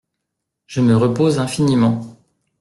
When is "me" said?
0.81-0.97